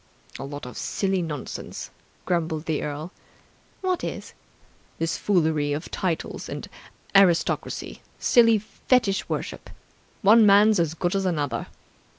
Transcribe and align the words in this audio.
"A 0.39 0.45
lot 0.45 0.65
of 0.65 0.79
silly 0.79 1.21
nonsense!" 1.21 1.91
grumbled 2.25 2.65
the 2.65 2.81
earl. 2.81 3.11
"What 3.81 4.03
is?" 4.03 4.33
"This 4.97 5.15
foolery 5.15 5.73
of 5.73 5.91
titles 5.91 6.49
and 6.49 6.67
aristocracy. 7.15 8.01
Silly 8.17 8.57
fetish 8.57 9.29
worship! 9.29 9.69
One 10.23 10.43
man's 10.43 10.79
as 10.79 10.95
good 10.95 11.15
as 11.15 11.27
another. 11.27 11.67